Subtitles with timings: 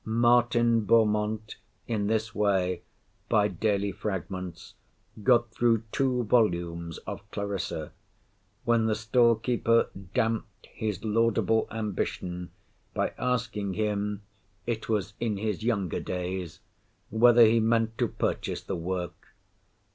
[0.03, 1.37] Martin B——,
[1.87, 2.81] in this way,
[3.29, 4.73] by daily fragments,
[5.21, 7.91] got through two volumes of Clarissa,
[8.65, 12.49] when the stall keeper damped his laudable ambition,
[12.95, 14.23] by asking him
[14.65, 16.61] (it was in his younger days)
[17.11, 19.35] whether he meant to purchase the work.